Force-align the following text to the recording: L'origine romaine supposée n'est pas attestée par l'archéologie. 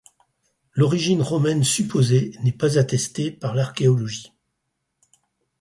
L'origine 0.73 1.21
romaine 1.21 1.63
supposée 1.63 2.31
n'est 2.43 2.51
pas 2.51 2.79
attestée 2.79 3.29
par 3.29 3.53
l'archéologie. 3.53 4.33